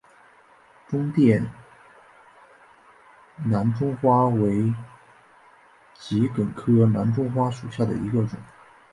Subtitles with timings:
[0.87, 1.45] 中甸
[3.51, 4.73] 蓝钟花为
[5.93, 8.39] 桔梗科蓝钟花属下的一个种。